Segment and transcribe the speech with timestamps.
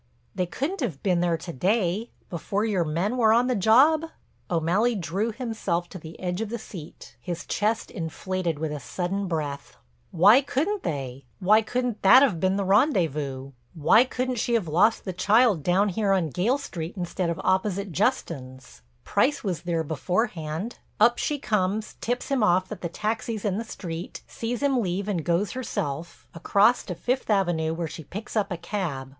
[0.33, 4.05] "They couldn't have been there to day—before your men were on the job?"
[4.49, 9.27] O'Malley drew himself to the edge of the seat, his chest inflated with a sudden
[9.27, 9.77] breath:
[10.09, 11.25] "Why couldn't they?
[11.39, 13.51] Why couldn't that have been the rendezvous?
[13.75, 17.91] Why couldn't she have lost the child down here on Gayle Street instead of opposite
[17.91, 18.81] Justin's?
[19.03, 23.63] Price was there beforehand: up she comes, tips him off that the taxi's in the
[23.63, 28.49] street, sees him leave and goes herself, across to Fifth Avenue where she picks up
[28.51, 29.09] a cab.